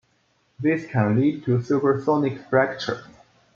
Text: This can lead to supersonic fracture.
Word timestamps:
This 0.59 0.87
can 0.87 1.15
lead 1.21 1.45
to 1.45 1.61
supersonic 1.61 2.39
fracture. 2.49 3.03